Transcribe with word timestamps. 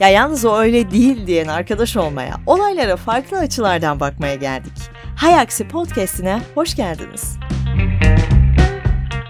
Ya 0.00 0.08
yalnız 0.08 0.44
o 0.44 0.56
öyle 0.56 0.90
değil 0.90 1.26
diyen 1.26 1.48
arkadaş 1.48 1.96
olmaya, 1.96 2.36
olaylara 2.46 2.96
farklı 2.96 3.38
açılardan 3.38 4.00
bakmaya 4.00 4.34
geldik. 4.34 4.72
Hay 5.16 5.40
Aksi 5.40 5.68
Podcast'ine 5.68 6.40
hoş 6.54 6.76
geldiniz. 6.76 7.36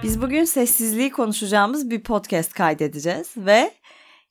Biz 0.03 0.23
bugün 0.23 0.45
sessizliği 0.45 1.11
konuşacağımız 1.11 1.91
bir 1.91 2.03
podcast 2.03 2.53
kaydedeceğiz 2.53 3.29
ve 3.37 3.71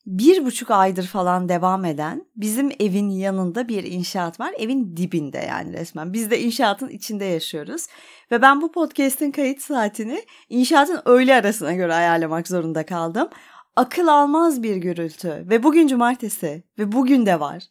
bir 0.06 0.46
buçuk 0.46 0.72
aydır 0.72 1.08
falan 1.08 1.50
devam 1.50 1.86
eden 1.86 2.26
bizim 2.36 2.72
evin 2.80 3.10
yanında 3.10 3.68
bir 3.68 3.84
inşaat 3.84 4.40
var. 4.40 4.54
Evin 4.58 4.98
dibinde 4.98 5.38
yani 5.38 5.74
resmen. 5.74 6.14
Biz 6.14 6.32
de 6.32 6.40
inşaatın 6.40 6.90
içinde 6.90 7.26
yaşıyoruz. 7.26 7.88
Ve 8.32 8.42
ben 8.42 8.62
bu 8.62 8.72
podcast'in 8.72 9.32
kayıt 9.32 9.62
saatini 9.62 10.26
inşaatın 10.50 11.02
öğle 11.06 11.36
arasına 11.36 11.74
göre 11.74 11.94
ayarlamak 11.94 12.48
zorunda 12.48 12.86
kaldım. 12.86 13.30
Akıl 13.80 14.08
almaz 14.08 14.64
bir 14.64 14.76
gürültü 14.76 15.46
ve 15.50 15.64
bugün 15.64 15.88
cumartesi 15.88 16.64
ve 16.80 16.92
bugün 16.92 17.26
de 17.26 17.40
var. 17.40 17.64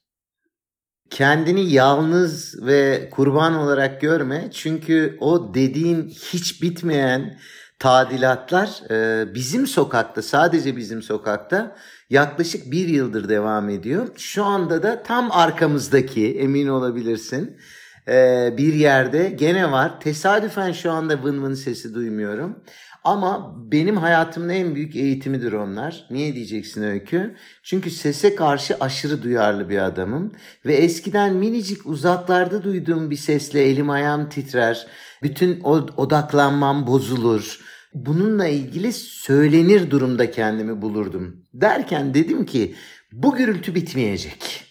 Kendini 1.11 1.73
yalnız 1.73 2.67
ve 2.67 3.09
kurban 3.11 3.55
olarak 3.55 4.01
görme. 4.01 4.49
Çünkü 4.53 5.17
o 5.21 5.55
dediğin 5.55 6.09
hiç 6.09 6.63
bitmeyen 6.63 7.39
tadilatlar 7.79 8.91
e, 8.91 9.27
bizim 9.35 9.67
sokakta 9.67 10.23
sadece 10.23 10.77
bizim 10.77 11.03
sokakta 11.03 11.77
yaklaşık 12.11 12.71
bir 12.73 12.89
yıldır 12.89 13.29
devam 13.29 13.69
ediyor. 13.69 14.09
Şu 14.17 14.45
anda 14.45 14.83
da 14.83 15.03
tam 15.03 15.33
arkamızdaki 15.33 16.39
emin 16.39 16.69
olabilirsin 16.69 17.59
e, 18.09 18.55
bir 18.59 18.75
yerde 18.75 19.29
gene 19.29 19.73
var. 19.73 20.01
Tesadüfen 20.01 20.73
şu 20.73 20.93
anda 20.93 21.23
vın 21.23 21.43
vın 21.43 21.55
sesi 21.55 21.95
duymuyorum. 21.95 22.65
Ama 23.09 23.55
benim 23.73 23.97
hayatımın 23.97 24.49
en 24.49 24.75
büyük 24.75 24.97
eğitimidir 24.97 25.53
onlar. 25.53 26.07
Niye 26.11 26.35
diyeceksin 26.35 26.83
Öykü? 26.83 27.37
Çünkü 27.63 27.91
sese 27.91 28.35
karşı 28.35 28.77
aşırı 28.81 29.23
duyarlı 29.23 29.69
bir 29.69 29.79
adamım. 29.79 30.33
Ve 30.67 30.75
eskiden 30.75 31.35
minicik 31.35 31.87
uzaklarda 31.87 32.65
duyduğum 32.65 33.11
bir 33.11 33.17
sesle 33.17 33.63
elim 33.63 33.91
ayağım 33.91 34.29
titrer. 34.29 34.87
Bütün 35.23 35.61
odaklanmam 35.97 36.87
bozulur. 36.87 37.61
Bununla 37.95 38.49
ilgili 38.49 38.93
söylenir 38.93 39.91
durumda 39.91 40.31
kendimi 40.31 40.83
bulurdum. 40.83 41.37
Derken 41.55 42.15
dedim 42.15 42.47
ki 42.47 42.75
bu 43.13 43.37
gürültü 43.37 43.75
bitmeyecek. 43.75 44.65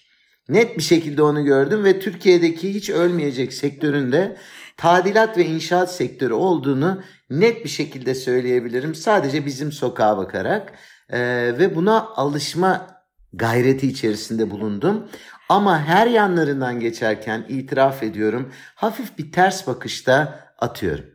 Net 0.50 0.78
bir 0.78 0.84
şekilde 0.84 1.22
onu 1.22 1.46
gördüm 1.46 1.84
ve 1.84 2.00
Türkiye'deki 2.00 2.74
hiç 2.74 2.90
ölmeyecek 2.90 3.54
sektöründe 3.54 4.38
tadilat 4.78 5.38
ve 5.38 5.46
inşaat 5.46 5.96
sektörü 5.96 6.34
olduğunu 6.34 7.02
net 7.30 7.64
bir 7.64 7.70
şekilde 7.70 8.16
söyleyebilirim. 8.16 8.96
Sadece 8.96 9.46
bizim 9.46 9.72
sokağa 9.72 10.18
bakarak 10.18 10.74
e, 11.10 11.20
ve 11.60 11.76
buna 11.76 12.08
alışma 12.16 12.88
gayreti 13.34 13.88
içerisinde 13.88 14.52
bulundum. 14.52 15.10
Ama 15.50 15.82
her 15.82 16.08
yanlarından 16.08 16.80
geçerken 16.80 17.46
itiraf 17.50 18.04
ediyorum 18.04 18.54
hafif 18.76 19.18
bir 19.18 19.32
ters 19.32 19.68
bakışta 19.68 20.40
atıyorum. 20.60 21.06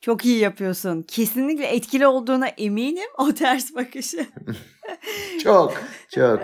Çok 0.00 0.24
iyi 0.24 0.38
yapıyorsun. 0.38 1.02
Kesinlikle 1.02 1.66
etkili 1.66 2.06
olduğuna 2.06 2.48
eminim 2.48 3.08
o 3.18 3.34
ters 3.34 3.74
bakışı. 3.74 4.26
çok, 5.42 5.82
çok. 6.14 6.40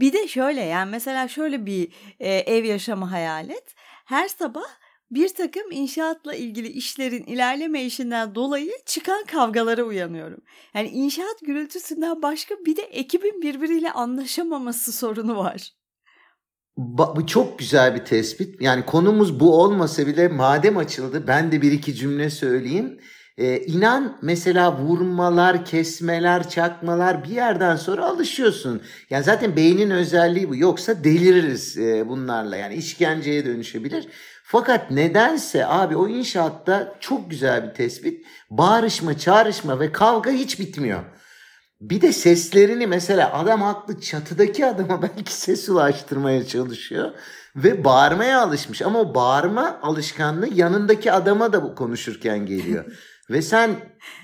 Bir 0.00 0.12
de 0.12 0.28
şöyle 0.28 0.60
yani 0.60 0.90
mesela 0.90 1.28
şöyle 1.28 1.66
bir 1.66 1.92
e, 2.20 2.34
ev 2.34 2.64
yaşamı 2.64 3.04
hayal 3.04 3.50
et. 3.50 3.74
Her 4.04 4.28
sabah 4.28 4.79
bir 5.10 5.34
takım 5.34 5.70
inşaatla 5.70 6.34
ilgili 6.34 6.68
işlerin 6.68 7.24
ilerleme 7.24 7.84
işinden 7.84 8.34
dolayı 8.34 8.72
çıkan 8.86 9.24
kavgalara 9.24 9.82
uyanıyorum. 9.82 10.40
Yani 10.74 10.88
inşaat 10.88 11.40
gürültüsünden 11.46 12.22
başka 12.22 12.54
bir 12.66 12.76
de 12.76 12.82
ekibin 12.82 13.42
birbiriyle 13.42 13.92
anlaşamaması 13.92 14.92
sorunu 14.92 15.36
var. 15.36 15.72
Bu 16.76 17.26
çok 17.26 17.58
güzel 17.58 17.94
bir 17.94 18.04
tespit. 18.04 18.62
Yani 18.62 18.86
konumuz 18.86 19.40
bu 19.40 19.62
olmasa 19.62 20.06
bile 20.06 20.28
madem 20.28 20.76
açıldı 20.76 21.24
ben 21.26 21.52
de 21.52 21.62
bir 21.62 21.72
iki 21.72 21.94
cümle 21.94 22.30
söyleyeyim. 22.30 23.00
Ee, 23.38 23.58
inan 23.58 24.18
mesela 24.22 24.78
vurmalar, 24.78 25.64
kesmeler, 25.64 26.48
çakmalar 26.48 27.24
bir 27.24 27.28
yerden 27.28 27.76
sonra 27.76 28.04
alışıyorsun. 28.04 28.82
Yani 29.10 29.24
zaten 29.24 29.56
beynin 29.56 29.90
özelliği 29.90 30.48
bu. 30.48 30.56
Yoksa 30.56 31.04
deliririz 31.04 31.78
e, 31.78 32.08
bunlarla. 32.08 32.56
Yani 32.56 32.74
işkenceye 32.74 33.44
dönüşebilir. 33.44 34.08
Fakat 34.52 34.90
nedense 34.90 35.66
abi 35.66 35.96
o 35.96 36.08
inşaatta 36.08 36.94
çok 37.00 37.30
güzel 37.30 37.68
bir 37.68 37.74
tespit. 37.74 38.26
Bağırışma, 38.50 39.18
çağrışma 39.18 39.80
ve 39.80 39.92
kavga 39.92 40.30
hiç 40.30 40.60
bitmiyor. 40.60 41.00
Bir 41.80 42.00
de 42.00 42.12
seslerini 42.12 42.86
mesela 42.86 43.32
adam 43.32 43.62
haklı 43.62 44.00
çatıdaki 44.00 44.66
adama 44.66 45.02
belki 45.16 45.34
ses 45.34 45.68
ulaştırmaya 45.68 46.46
çalışıyor 46.46 47.10
ve 47.56 47.84
bağırmaya 47.84 48.42
alışmış 48.42 48.82
ama 48.82 49.00
o 49.00 49.14
bağırma 49.14 49.80
alışkanlığı 49.82 50.54
yanındaki 50.54 51.12
adama 51.12 51.52
da 51.52 51.62
bu 51.62 51.74
konuşurken 51.74 52.46
geliyor. 52.46 52.84
ve 53.30 53.42
sen 53.42 53.70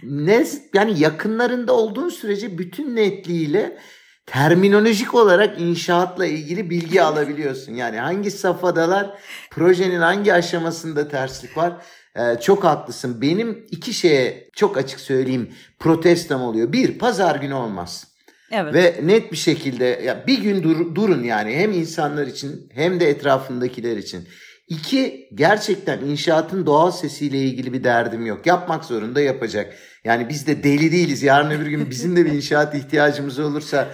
ne 0.02 0.46
yani 0.74 1.00
yakınlarında 1.00 1.72
olduğun 1.72 2.08
sürece 2.08 2.58
bütün 2.58 2.96
netliğiyle 2.96 3.78
terminolojik 4.26 5.14
olarak 5.14 5.60
inşaatla 5.60 6.26
ilgili 6.26 6.70
bilgi 6.70 7.02
alabiliyorsun. 7.02 7.74
Yani 7.74 7.98
hangi 7.98 8.30
safhadalar, 8.30 9.10
projenin 9.50 10.00
hangi 10.00 10.34
aşamasında 10.34 11.08
terslik 11.08 11.56
var. 11.56 11.72
Ee, 12.16 12.40
çok 12.40 12.64
haklısın. 12.64 13.22
Benim 13.22 13.66
iki 13.70 13.92
şeye 13.92 14.50
çok 14.52 14.76
açık 14.76 15.00
söyleyeyim 15.00 15.50
protestam 15.78 16.42
oluyor. 16.42 16.72
Bir, 16.72 16.98
pazar 16.98 17.36
günü 17.36 17.54
olmaz. 17.54 18.06
Evet. 18.52 18.74
Ve 18.74 19.00
net 19.02 19.32
bir 19.32 19.36
şekilde 19.36 19.84
ya 19.84 20.26
bir 20.26 20.38
gün 20.38 20.62
dur, 20.62 20.94
durun 20.94 21.22
yani 21.22 21.56
hem 21.56 21.72
insanlar 21.72 22.26
için 22.26 22.68
hem 22.74 23.00
de 23.00 23.08
etrafındakiler 23.08 23.96
için. 23.96 24.28
İki, 24.68 25.28
gerçekten 25.34 26.00
inşaatın 26.00 26.66
doğal 26.66 26.90
sesiyle 26.90 27.38
ilgili 27.38 27.72
bir 27.72 27.84
derdim 27.84 28.26
yok. 28.26 28.46
Yapmak 28.46 28.84
zorunda 28.84 29.20
yapacak. 29.20 29.74
Yani 30.04 30.28
biz 30.28 30.46
de 30.46 30.64
deli 30.64 30.92
değiliz. 30.92 31.22
Yarın 31.22 31.50
öbür 31.50 31.66
gün 31.66 31.90
bizim 31.90 32.16
de 32.16 32.26
bir 32.26 32.32
inşaat 32.36 32.74
ihtiyacımız 32.74 33.38
olursa 33.38 33.88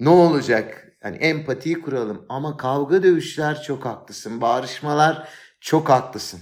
ne 0.00 0.08
olacak? 0.08 0.84
Yani 1.04 1.16
empatiyi 1.16 1.80
kuralım 1.80 2.26
ama 2.28 2.56
kavga 2.56 3.02
dövüşler 3.02 3.62
çok 3.62 3.84
haklısın. 3.84 4.40
Bağırışmalar 4.40 5.28
çok 5.60 5.88
haklısın. 5.88 6.40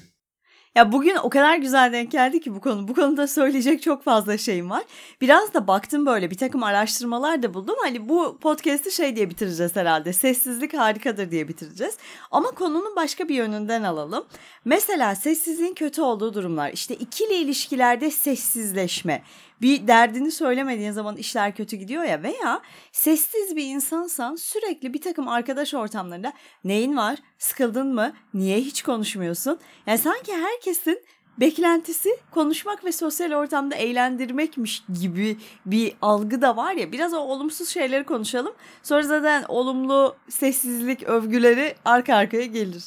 Ya 0.75 0.93
bugün 0.93 1.17
o 1.23 1.31
kadar 1.31 1.57
güzel 1.57 1.93
denk 1.93 2.11
geldi 2.13 2.41
ki 2.41 2.55
bu 2.55 2.61
konu. 2.61 2.89
Bu 2.89 2.95
konuda 2.95 3.27
söyleyecek 3.27 3.83
çok 3.83 4.05
fazla 4.05 4.39
şeyim 4.39 4.71
var. 4.71 4.83
Biraz 5.21 5.55
da 5.55 5.67
baktım 5.67 6.07
böyle 6.07 6.31
bir 6.31 6.37
takım 6.37 6.63
araştırmalar 6.63 7.43
da 7.43 7.55
buldum. 7.55 7.77
Hani 7.83 8.09
bu 8.09 8.39
podcast'i 8.39 8.91
şey 8.91 9.17
diye 9.17 9.31
bitireceğiz 9.31 9.77
herhalde. 9.77 10.13
Sessizlik 10.13 10.75
harikadır 10.75 11.31
diye 11.31 11.49
bitireceğiz. 11.49 11.99
Ama 12.31 12.51
konunun 12.51 12.97
başka 12.97 13.29
bir 13.29 13.35
yönünden 13.35 13.83
alalım. 13.83 14.25
Mesela 14.65 15.15
sessizliğin 15.15 15.75
kötü 15.75 16.03
olduğu 16.03 16.35
durumlar. 16.35 16.71
İşte 16.73 16.95
ikili 16.95 17.35
ilişkilerde 17.35 18.11
sessizleşme 18.11 19.23
bir 19.63 19.87
derdini 19.87 20.31
söylemediğin 20.31 20.93
zaman 20.93 21.17
işler 21.17 21.55
kötü 21.55 21.77
gidiyor 21.77 22.05
ya 22.05 22.23
veya 22.23 22.61
sessiz 22.93 23.57
bir 23.57 23.65
insansan 23.65 24.37
sürekli 24.37 24.95
bir 24.95 25.01
takım 25.01 25.29
arkadaş 25.29 25.75
ortamlarında 25.75 26.33
neyin 26.65 26.97
var, 26.97 27.19
sıkıldın 27.39 27.95
mı, 27.95 28.13
niye 28.35 28.61
hiç 28.61 28.83
konuşmuyorsun? 28.83 29.59
Yani 29.87 29.99
sanki 29.99 30.33
herkesin 30.33 31.03
beklentisi 31.41 32.09
konuşmak 32.31 32.85
ve 32.85 32.93
sosyal 32.93 33.33
ortamda 33.33 33.75
eğlendirmekmiş 33.75 34.85
gibi 35.01 35.37
bir 35.67 35.93
algı 36.03 36.43
da 36.43 36.57
var 36.57 36.73
ya 36.73 36.93
biraz 36.93 37.15
o 37.15 37.19
olumsuz 37.19 37.69
şeyleri 37.69 38.05
konuşalım. 38.05 38.53
Sonra 38.83 39.03
zaten 39.03 39.45
olumlu 39.49 40.17
sessizlik 40.29 41.03
övgüleri 41.03 41.75
arka 41.85 42.15
arkaya 42.15 42.47
gelir. 42.47 42.85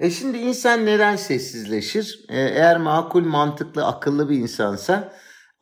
E 0.00 0.10
şimdi 0.10 0.38
insan 0.38 0.86
neden 0.86 1.16
sessizleşir? 1.16 2.24
E, 2.28 2.40
eğer 2.40 2.76
makul, 2.76 3.24
mantıklı, 3.24 3.86
akıllı 3.86 4.30
bir 4.30 4.36
insansa 4.36 5.12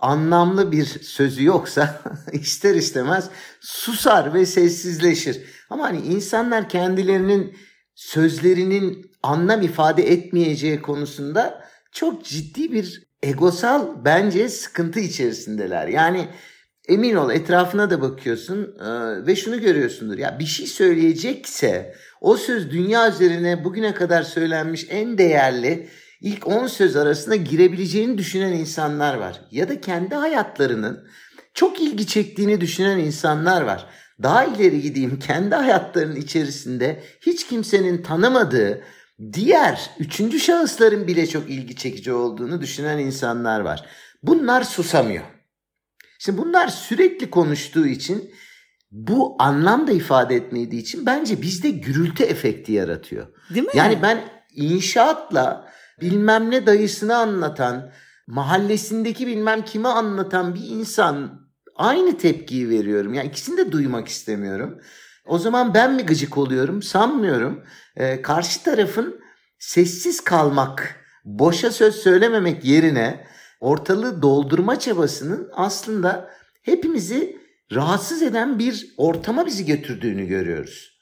anlamlı 0.05 0.73
bir 0.73 0.85
sözü 0.85 1.45
yoksa 1.45 2.03
ister 2.33 2.75
istemez 2.75 3.31
susar 3.61 4.35
ve 4.35 4.47
sessizleşir. 4.47 5.43
Ama 5.71 5.85
hani 5.85 6.01
insanlar 6.01 6.69
kendilerinin 6.69 7.57
sözlerinin 7.95 9.11
anlam 9.23 9.63
ifade 9.63 10.11
etmeyeceği 10.11 10.83
konusunda 10.83 11.65
çok 11.93 12.25
ciddi 12.25 12.73
bir 12.73 13.03
egosal 13.23 14.05
bence 14.05 14.49
sıkıntı 14.49 15.01
içerisindeler. 15.01 15.89
Yani 15.89 16.29
emin 16.89 17.15
ol 17.15 17.31
etrafına 17.31 17.91
da 17.91 18.01
bakıyorsun 18.01 18.77
ve 19.27 19.37
şunu 19.37 19.61
görüyorsundur. 19.61 20.19
Ya 20.19 20.39
bir 20.39 20.47
şey 20.47 20.67
söyleyecekse 20.67 21.95
o 22.21 22.37
söz 22.37 22.71
dünya 22.71 23.11
üzerine 23.11 23.65
bugüne 23.65 23.95
kadar 23.95 24.23
söylenmiş 24.23 24.87
en 24.91 25.19
değerli 25.19 25.89
ilk 26.25 26.47
10 26.47 26.67
söz 26.67 26.97
arasında 26.97 27.37
girebileceğini 27.37 28.19
düşünen 28.19 28.53
insanlar 28.53 29.15
var. 29.15 29.41
Ya 29.51 29.69
da 29.69 29.81
kendi 29.81 30.15
hayatlarının 30.15 31.09
çok 31.55 31.81
ilgi 31.81 32.07
çektiğini 32.07 32.61
düşünen 32.61 32.99
insanlar 32.99 33.63
var. 33.63 33.87
Daha 34.23 34.45
ileri 34.45 34.83
gideyim 34.83 35.19
kendi 35.19 35.55
hayatlarının 35.55 36.17
içerisinde 36.17 37.03
hiç 37.21 37.47
kimsenin 37.47 38.03
tanımadığı 38.03 38.83
diğer 39.33 39.91
üçüncü 39.99 40.41
şahısların 40.41 41.07
bile 41.07 41.27
çok 41.27 41.51
ilgi 41.51 41.77
çekici 41.77 42.13
olduğunu 42.13 42.61
düşünen 42.61 42.99
insanlar 42.99 43.61
var. 43.61 43.87
Bunlar 44.23 44.63
susamıyor. 44.63 45.25
Şimdi 46.19 46.39
bunlar 46.39 46.69
sürekli 46.69 47.31
konuştuğu 47.31 47.87
için 47.87 48.31
bu 48.91 49.37
anlam 49.39 49.87
da 49.87 49.93
ifade 49.93 50.35
etmediği 50.35 50.83
için 50.83 51.07
bence 51.07 51.43
bizde 51.43 51.71
gürültü 51.71 52.25
efekti 52.25 52.73
yaratıyor. 52.73 53.27
Değil 53.55 53.67
mi? 53.67 53.73
Yani 53.75 53.99
ben 54.03 54.21
inşaatla 54.55 55.75
bilmem 56.01 56.51
ne 56.51 56.67
dayısını 56.67 57.17
anlatan, 57.17 57.91
mahallesindeki 58.27 59.27
bilmem 59.27 59.65
kimi 59.65 59.89
anlatan 59.89 60.55
bir 60.55 60.69
insan 60.69 61.41
aynı 61.77 62.19
tepkiyi 62.19 62.69
veriyorum. 62.69 63.15
Yani 63.15 63.29
ikisini 63.29 63.57
de 63.57 63.73
duymak 63.73 64.09
istemiyorum. 64.09 64.81
O 65.27 65.39
zaman 65.39 65.75
ben 65.75 65.95
mi 65.95 66.03
gıcık 66.03 66.39
oluyorum? 66.39 66.83
Sanmıyorum. 66.83 67.65
Ee, 67.97 68.23
karşı 68.23 68.63
tarafın 68.63 69.21
sessiz 69.59 70.21
kalmak, 70.21 70.97
boşa 71.25 71.71
söz 71.71 71.95
söylememek 71.95 72.65
yerine 72.65 73.27
ortalığı 73.61 74.23
doldurma 74.23 74.79
çabasının 74.79 75.51
aslında 75.53 76.31
hepimizi 76.63 77.37
rahatsız 77.73 78.23
eden 78.23 78.59
bir 78.59 78.95
ortama 78.97 79.47
bizi 79.47 79.67
götürdüğünü 79.67 80.27
görüyoruz. 80.27 80.94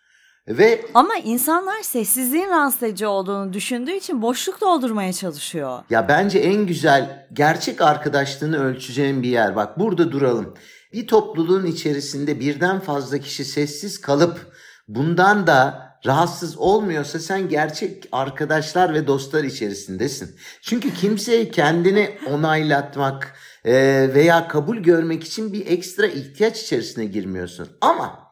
Ve 0.48 0.84
Ama 0.94 1.16
insanlar 1.16 1.82
sessizliğin 1.82 2.48
rahatsız 2.48 2.82
edici 2.82 3.06
olduğunu 3.06 3.52
düşündüğü 3.52 3.92
için 3.92 4.22
boşluk 4.22 4.60
doldurmaya 4.60 5.12
çalışıyor. 5.12 5.82
ya 5.90 6.08
bence 6.08 6.38
en 6.38 6.66
güzel 6.66 7.26
gerçek 7.32 7.80
arkadaşlığını 7.80 8.64
ölçeceğim 8.64 9.22
bir 9.22 9.28
yer. 9.28 9.56
Bak 9.56 9.78
burada 9.78 10.12
duralım. 10.12 10.54
Bir 10.92 11.06
topluluğun 11.06 11.66
içerisinde 11.66 12.40
birden 12.40 12.80
fazla 12.80 13.18
kişi 13.18 13.44
sessiz 13.44 14.00
kalıp 14.00 14.52
bundan 14.88 15.46
da 15.46 15.92
rahatsız 16.06 16.58
olmuyorsa 16.58 17.18
sen 17.18 17.48
gerçek 17.48 18.08
arkadaşlar 18.12 18.94
ve 18.94 19.06
dostlar 19.06 19.44
içerisindesin. 19.44 20.36
Çünkü 20.62 20.94
kimseye 20.94 21.50
kendini 21.50 22.18
onaylatmak 22.30 23.34
e, 23.64 23.72
veya 24.14 24.48
kabul 24.48 24.76
görmek 24.76 25.24
için 25.24 25.52
bir 25.52 25.66
ekstra 25.66 26.06
ihtiyaç 26.06 26.62
içerisine 26.62 27.04
girmiyorsun. 27.04 27.68
Ama 27.80 28.31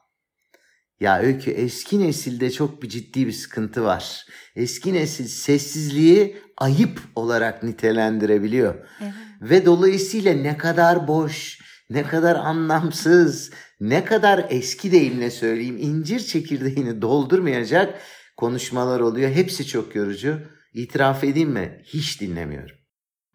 ya 1.00 1.18
Öykü 1.20 1.50
eski 1.50 2.00
nesilde 2.00 2.50
çok 2.50 2.82
bir 2.82 2.88
ciddi 2.88 3.26
bir 3.26 3.32
sıkıntı 3.32 3.84
var. 3.84 4.26
Eski 4.56 4.94
nesil 4.94 5.26
sessizliği 5.26 6.36
ayıp 6.56 7.00
olarak 7.16 7.62
nitelendirebiliyor. 7.62 8.74
Evet. 9.02 9.12
Ve 9.40 9.66
dolayısıyla 9.66 10.34
ne 10.34 10.56
kadar 10.56 11.08
boş, 11.08 11.58
ne 11.90 12.02
kadar 12.02 12.36
anlamsız, 12.36 13.50
ne 13.80 14.04
kadar 14.04 14.46
eski 14.50 14.92
deyimle 14.92 15.30
söyleyeyim 15.30 15.78
incir 15.80 16.20
çekirdeğini 16.20 17.02
doldurmayacak 17.02 18.00
konuşmalar 18.36 19.00
oluyor. 19.00 19.30
Hepsi 19.30 19.66
çok 19.66 19.94
yorucu. 19.94 20.38
İtiraf 20.74 21.24
edeyim 21.24 21.50
mi? 21.50 21.82
Hiç 21.84 22.20
dinlemiyorum. 22.20 22.76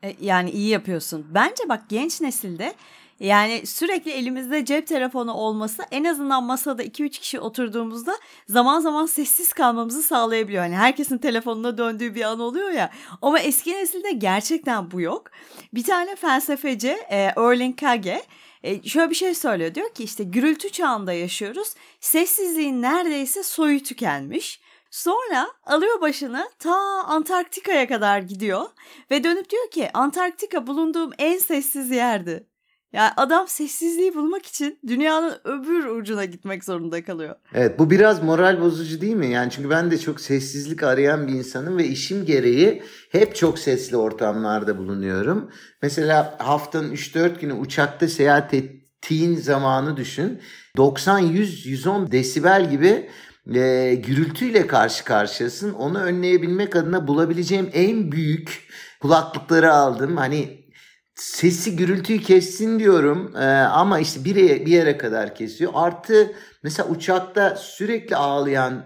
E, 0.03 0.15
Yani 0.21 0.51
iyi 0.51 0.67
yapıyorsun. 0.69 1.25
Bence 1.33 1.63
bak 1.69 1.89
genç 1.89 2.21
nesilde 2.21 2.73
yani 3.19 3.65
sürekli 3.65 4.11
elimizde 4.11 4.65
cep 4.65 4.87
telefonu 4.87 5.33
olması 5.33 5.83
en 5.91 6.03
azından 6.03 6.43
masada 6.43 6.83
2-3 6.83 7.09
kişi 7.09 7.39
oturduğumuzda 7.39 8.17
zaman 8.47 8.79
zaman 8.79 9.05
sessiz 9.05 9.53
kalmamızı 9.53 10.03
sağlayabiliyor. 10.03 10.63
Hani 10.63 10.75
herkesin 10.75 11.17
telefonuna 11.17 11.77
döndüğü 11.77 12.15
bir 12.15 12.21
an 12.21 12.39
oluyor 12.39 12.69
ya. 12.69 12.91
Ama 13.21 13.39
eski 13.39 13.73
nesilde 13.73 14.11
gerçekten 14.11 14.91
bu 14.91 15.01
yok. 15.01 15.31
Bir 15.73 15.83
tane 15.83 16.15
felsefeci 16.15 16.97
e, 17.09 17.17
Erling 17.37 17.79
Kage 17.79 18.23
e, 18.63 18.83
şöyle 18.83 19.09
bir 19.09 19.15
şey 19.15 19.35
söylüyor. 19.35 19.75
Diyor 19.75 19.89
ki 19.93 20.03
işte 20.03 20.23
gürültü 20.23 20.69
çağında 20.69 21.13
yaşıyoruz. 21.13 21.73
Sessizliğin 21.99 22.81
neredeyse 22.81 23.43
soyu 23.43 23.83
tükenmiş. 23.83 24.59
Sonra 24.91 25.47
alıyor 25.65 26.01
başını 26.01 26.49
ta 26.59 26.75
Antarktika'ya 27.05 27.87
kadar 27.87 28.19
gidiyor 28.19 28.65
ve 29.11 29.23
dönüp 29.23 29.49
diyor 29.49 29.71
ki 29.71 29.89
Antarktika 29.93 30.67
bulunduğum 30.67 31.11
en 31.17 31.37
sessiz 31.37 31.91
yerdi. 31.91 32.47
Yani 32.93 33.11
adam 33.17 33.47
sessizliği 33.47 34.15
bulmak 34.15 34.45
için 34.45 34.79
dünyanın 34.87 35.33
öbür 35.43 35.85
ucuna 35.85 36.25
gitmek 36.25 36.63
zorunda 36.63 37.03
kalıyor. 37.03 37.35
Evet 37.53 37.79
bu 37.79 37.89
biraz 37.89 38.23
moral 38.23 38.61
bozucu 38.61 39.01
değil 39.01 39.15
mi? 39.15 39.27
Yani 39.27 39.51
çünkü 39.51 39.69
ben 39.69 39.91
de 39.91 39.97
çok 39.97 40.21
sessizlik 40.21 40.83
arayan 40.83 41.27
bir 41.27 41.33
insanım 41.33 41.77
ve 41.77 41.85
işim 41.85 42.25
gereği 42.25 42.83
hep 43.11 43.35
çok 43.35 43.59
sesli 43.59 43.97
ortamlarda 43.97 44.77
bulunuyorum. 44.77 45.51
Mesela 45.81 46.35
haftanın 46.39 46.93
3-4 46.93 47.39
günü 47.39 47.53
uçakta 47.53 48.07
seyahat 48.07 48.53
ettiğin 48.53 49.35
zamanı 49.35 49.97
düşün. 49.97 50.41
90, 50.77 51.19
100, 51.19 51.65
110 51.65 52.11
desibel 52.11 52.69
gibi 52.69 53.09
e, 53.55 53.95
gürültüyle 53.95 54.67
karşı 54.67 55.03
karşıyasın. 55.03 55.73
Onu 55.73 55.99
önleyebilmek 55.99 56.75
adına 56.75 57.07
bulabileceğim 57.07 57.69
en 57.73 58.11
büyük 58.11 58.67
kulaklıkları 59.01 59.73
aldım. 59.73 60.17
Hani 60.17 60.64
sesi 61.15 61.75
gürültüyü 61.75 62.21
kessin 62.21 62.79
diyorum 62.79 63.33
Ee, 63.35 63.45
ama 63.49 63.99
işte 63.99 64.25
bir 64.25 64.35
yere, 64.35 64.65
bir 64.65 64.71
yere 64.71 64.97
kadar 64.97 65.35
kesiyor. 65.35 65.71
Artı 65.75 66.33
mesela 66.63 66.89
uçakta 66.89 67.55
sürekli 67.55 68.15
ağlayan 68.15 68.83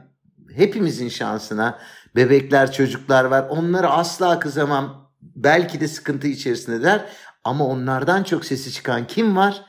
hepimizin 0.56 1.10
şansına 1.10 1.80
bebekler 2.16 2.72
çocuklar 2.72 3.26
var. 3.26 3.48
Onlara 3.50 3.90
asla 3.90 4.40
kızamam. 4.40 5.10
Belki 5.22 5.80
de 5.80 5.88
sıkıntı 5.88 6.28
içerisindeler 6.28 7.06
ama 7.44 7.66
onlardan 7.66 8.24
çok 8.24 8.46
sesi 8.46 8.72
çıkan 8.72 9.08
kim 9.08 9.38
var? 9.38 9.66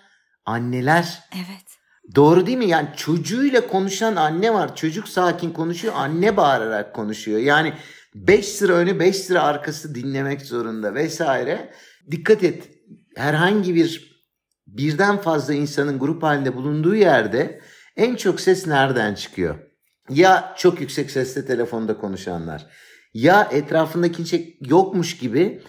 Anneler. 0.46 1.18
Evet. 1.34 1.70
Doğru 2.14 2.46
değil 2.46 2.58
mi? 2.58 2.68
Yani 2.68 2.88
çocuğuyla 2.96 3.66
konuşan 3.66 4.16
anne 4.16 4.54
var. 4.54 4.76
Çocuk 4.76 5.08
sakin 5.08 5.50
konuşuyor, 5.52 5.94
anne 5.96 6.36
bağırarak 6.36 6.94
konuşuyor. 6.94 7.38
Yani 7.38 7.72
5 8.14 8.48
sıra 8.48 8.72
önü 8.72 9.00
5 9.00 9.16
sıra 9.16 9.42
arkası 9.42 9.94
dinlemek 9.94 10.42
zorunda 10.42 10.94
vesaire. 10.94 11.70
Dikkat 12.10 12.44
et. 12.44 12.68
Herhangi 13.16 13.74
bir 13.74 14.20
birden 14.66 15.16
fazla 15.16 15.54
insanın 15.54 15.98
grup 15.98 16.22
halinde 16.22 16.56
bulunduğu 16.56 16.94
yerde 16.94 17.60
en 17.96 18.16
çok 18.16 18.40
ses 18.40 18.66
nereden 18.66 19.14
çıkıyor? 19.14 19.58
Ya 20.10 20.54
çok 20.58 20.80
yüksek 20.80 21.10
sesle 21.10 21.46
telefonda 21.46 21.98
konuşanlar 21.98 22.66
ya 23.14 23.48
etrafında 23.52 24.12
kimse 24.12 24.44
yokmuş 24.60 25.18
gibi 25.18 25.62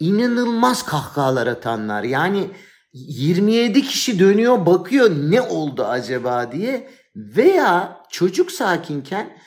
inanılmaz 0.00 0.86
kahkahalar 0.86 1.46
atanlar. 1.46 2.02
Yani 2.02 2.50
27 2.92 3.82
kişi 3.82 4.18
dönüyor 4.18 4.66
bakıyor 4.66 5.10
ne 5.10 5.42
oldu 5.42 5.84
acaba 5.84 6.52
diye 6.52 6.90
veya 7.16 8.02
çocuk 8.10 8.52
sakinken 8.52 9.38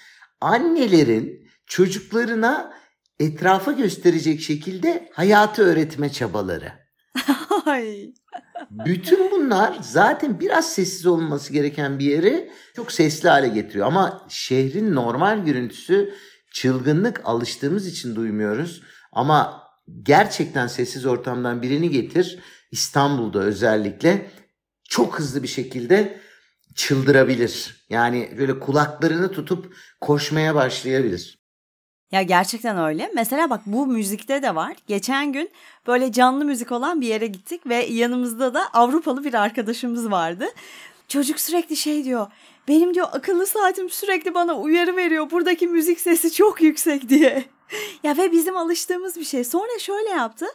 annelerin 0.42 1.48
çocuklarına 1.66 2.74
etrafa 3.20 3.72
gösterecek 3.72 4.42
şekilde 4.42 5.10
hayatı 5.14 5.64
öğretme 5.64 6.12
çabaları. 6.12 6.72
Ay. 7.66 8.14
Bütün 8.70 9.32
bunlar 9.32 9.78
zaten 9.82 10.40
biraz 10.40 10.74
sessiz 10.74 11.06
olması 11.06 11.54
gereken 11.54 12.00
bir 12.00 12.06
yeri 12.06 12.52
çok 12.76 12.92
sesli 12.92 13.30
hale 13.30 13.48
getiriyor. 13.48 13.88
Ama 13.88 14.26
şehrin 14.30 14.96
normal 14.96 15.46
gürültüsü 15.46 16.14
çılgınlık 16.54 17.22
alıştığımız 17.26 17.88
için 17.88 18.16
duymuyoruz. 18.16 18.82
Ama 19.12 19.64
gerçekten 20.04 20.68
sessiz 20.68 21.06
ortamdan 21.06 21.62
birini 21.62 21.90
getir 21.90 22.40
İstanbul'da 22.72 23.40
özellikle 23.40 24.32
çok 24.84 25.20
hızlı 25.20 25.44
bir 25.44 25.48
şekilde 25.48 26.20
çıldırabilir. 26.76 27.86
Yani 27.90 28.36
böyle 28.38 28.60
kulaklarını 28.60 29.32
tutup 29.32 29.76
koşmaya 30.02 30.56
başlayabilir. 30.56 31.37
Ya 32.12 32.22
gerçekten 32.22 32.78
öyle. 32.78 33.12
Mesela 33.16 33.50
bak 33.50 33.62
bu 33.66 33.88
müzikte 33.88 34.42
de 34.42 34.56
var. 34.56 34.76
Geçen 34.88 35.34
gün 35.34 35.50
böyle 35.88 36.12
canlı 36.12 36.46
müzik 36.46 36.72
olan 36.72 37.02
bir 37.02 37.08
yere 37.08 37.28
gittik 37.28 37.68
ve 37.68 37.76
yanımızda 37.76 38.54
da 38.54 38.68
Avrupalı 38.74 39.24
bir 39.24 39.34
arkadaşımız 39.34 40.12
vardı. 40.12 40.46
Çocuk 41.08 41.40
sürekli 41.40 41.76
şey 41.76 42.04
diyor. 42.04 42.28
Benim 42.68 42.94
diyor 42.94 43.08
akıllı 43.12 43.48
saatim 43.48 43.90
sürekli 43.90 44.34
bana 44.34 44.54
uyarı 44.56 44.96
veriyor. 44.96 45.32
Buradaki 45.32 45.68
müzik 45.68 46.00
sesi 46.00 46.32
çok 46.32 46.62
yüksek 46.62 47.10
diye. 47.10 47.46
ya 48.04 48.18
ve 48.18 48.32
bizim 48.32 48.58
alıştığımız 48.58 49.16
bir 49.18 49.26
şey. 49.26 49.44
Sonra 49.44 49.80
şöyle 49.80 50.10
yaptı. 50.10 50.46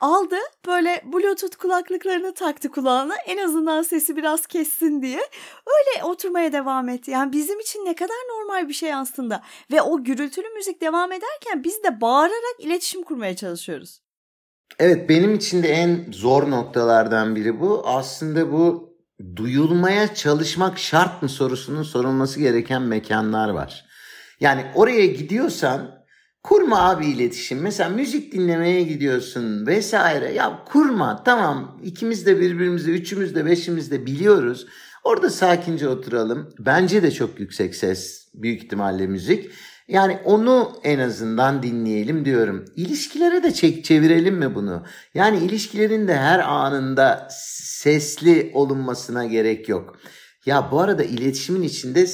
Aldı 0.00 0.36
böyle 0.66 1.02
bluetooth 1.12 1.56
kulaklıklarını 1.56 2.34
taktı 2.34 2.70
kulağına. 2.70 3.14
En 3.26 3.38
azından 3.38 3.82
sesi 3.82 4.16
biraz 4.16 4.46
kessin 4.46 5.02
diye. 5.02 5.20
Öyle 5.66 6.04
oturmaya 6.04 6.52
devam 6.52 6.88
etti. 6.88 7.10
Yani 7.10 7.32
bizim 7.32 7.60
için 7.60 7.84
ne 7.84 7.94
kadar 7.94 8.16
normal 8.30 8.68
bir 8.68 8.74
şey 8.74 8.94
aslında. 8.94 9.42
Ve 9.72 9.82
o 9.82 10.04
gürültülü 10.04 10.48
müzik 10.48 10.80
devam 10.80 11.12
ederken 11.12 11.64
biz 11.64 11.82
de 11.84 12.00
bağırarak 12.00 12.56
iletişim 12.58 13.02
kurmaya 13.02 13.36
çalışıyoruz. 13.36 14.00
Evet 14.78 15.08
benim 15.08 15.34
için 15.34 15.62
de 15.62 15.68
en 15.68 16.12
zor 16.12 16.50
noktalardan 16.50 17.36
biri 17.36 17.60
bu. 17.60 17.82
Aslında 17.86 18.52
bu 18.52 18.94
duyulmaya 19.36 20.14
çalışmak 20.14 20.78
şart 20.78 21.22
mı 21.22 21.28
sorusunun 21.28 21.82
sorulması 21.82 22.40
gereken 22.40 22.82
mekanlar 22.82 23.48
var. 23.48 23.86
Yani 24.40 24.64
oraya 24.74 25.06
gidiyorsan 25.06 25.99
kurma 26.42 26.90
abi 26.90 27.06
iletişim. 27.06 27.60
Mesela 27.60 27.88
müzik 27.88 28.32
dinlemeye 28.32 28.82
gidiyorsun 28.82 29.66
vesaire. 29.66 30.32
Ya 30.32 30.64
kurma 30.72 31.22
tamam 31.24 31.80
ikimiz 31.84 32.26
de 32.26 32.40
birbirimizi 32.40 32.90
üçümüz 32.90 33.34
de 33.34 33.46
beşimiz 33.46 33.90
de 33.90 34.06
biliyoruz. 34.06 34.66
Orada 35.04 35.30
sakince 35.30 35.88
oturalım. 35.88 36.54
Bence 36.58 37.02
de 37.02 37.10
çok 37.10 37.40
yüksek 37.40 37.74
ses 37.74 38.28
büyük 38.34 38.62
ihtimalle 38.62 39.06
müzik. 39.06 39.50
Yani 39.88 40.18
onu 40.24 40.72
en 40.84 40.98
azından 40.98 41.62
dinleyelim 41.62 42.24
diyorum. 42.24 42.64
İlişkilere 42.76 43.42
de 43.42 43.54
çek 43.54 43.84
çevirelim 43.84 44.34
mi 44.34 44.54
bunu? 44.54 44.84
Yani 45.14 45.38
ilişkilerin 45.38 46.08
de 46.08 46.16
her 46.16 46.38
anında 46.38 47.28
sesli 47.30 48.50
olunmasına 48.54 49.26
gerek 49.26 49.68
yok. 49.68 49.96
Ya 50.46 50.70
bu 50.70 50.80
arada 50.80 51.04
iletişimin 51.04 51.62
içinde 51.62 52.06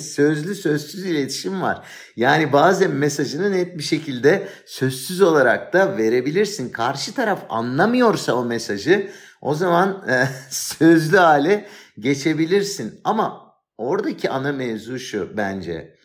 sözlü 0.00 0.54
sözsüz 0.54 1.04
iletişim 1.06 1.62
var. 1.62 1.86
Yani 2.16 2.52
bazen 2.52 2.90
mesajını 2.90 3.52
net 3.52 3.78
bir 3.78 3.82
şekilde 3.82 4.48
sözsüz 4.66 5.20
olarak 5.20 5.72
da 5.72 5.96
verebilirsin. 5.96 6.70
Karşı 6.70 7.14
taraf 7.14 7.46
anlamıyorsa 7.48 8.34
o 8.34 8.44
mesajı 8.44 9.10
o 9.40 9.54
zaman 9.54 10.08
e, 10.08 10.28
sözlü 10.50 11.16
hale 11.16 11.68
geçebilirsin. 11.98 13.00
Ama 13.04 13.54
oradaki 13.78 14.30
ana 14.30 14.52
mevzu 14.52 14.98
şu 14.98 15.36
bence. 15.36 15.96